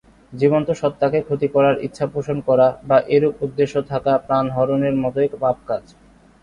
[0.33, 5.83] জীবন্তসত্তাকে ক্ষতি করার ইচ্ছাপোষণ করা বা এরূপ উদ্দেশ্য থাকা প্রাণহরণের মতোই পাপকাজ।